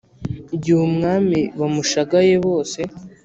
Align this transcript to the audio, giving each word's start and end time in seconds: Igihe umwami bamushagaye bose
Igihe 0.55 0.79
umwami 0.89 1.39
bamushagaye 1.59 2.33
bose 2.45 2.79